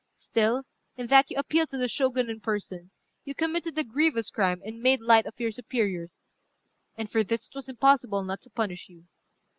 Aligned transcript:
Still, 0.17 0.63
in 0.97 1.05
that 1.09 1.29
you 1.29 1.37
appealed 1.37 1.69
to 1.69 1.77
the 1.77 1.87
Shogun 1.87 2.27
in 2.27 2.39
person, 2.39 2.89
you 3.23 3.35
committed 3.35 3.77
a 3.77 3.83
grievous 3.83 4.31
crime, 4.31 4.59
and 4.65 4.81
made 4.81 4.99
light 4.99 5.27
of 5.27 5.39
your 5.39 5.51
superiors; 5.51 6.25
and 6.97 7.07
for 7.07 7.23
this 7.23 7.47
it 7.49 7.53
was 7.53 7.69
impossible 7.69 8.23
not 8.23 8.41
to 8.41 8.49
punish 8.49 8.89
you. 8.89 9.05